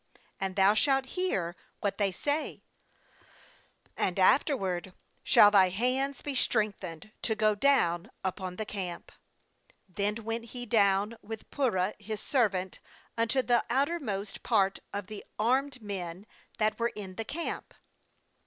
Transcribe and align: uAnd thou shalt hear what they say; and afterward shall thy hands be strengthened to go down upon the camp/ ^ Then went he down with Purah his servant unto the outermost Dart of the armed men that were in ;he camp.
uAnd 0.41 0.55
thou 0.55 0.73
shalt 0.73 1.05
hear 1.13 1.55
what 1.81 1.99
they 1.99 2.11
say; 2.11 2.63
and 3.95 4.17
afterward 4.17 4.95
shall 5.23 5.51
thy 5.51 5.69
hands 5.69 6.23
be 6.23 6.33
strengthened 6.33 7.11
to 7.21 7.35
go 7.35 7.53
down 7.53 8.09
upon 8.23 8.55
the 8.55 8.65
camp/ 8.65 9.11
^ 9.11 9.71
Then 9.95 10.15
went 10.25 10.45
he 10.45 10.65
down 10.65 11.17
with 11.21 11.47
Purah 11.51 11.93
his 11.99 12.19
servant 12.19 12.79
unto 13.15 13.43
the 13.43 13.63
outermost 13.69 14.41
Dart 14.41 14.79
of 14.91 15.05
the 15.05 15.23
armed 15.37 15.83
men 15.83 16.25
that 16.57 16.79
were 16.79 16.91
in 16.95 17.13
;he 17.15 17.23
camp. 17.23 17.75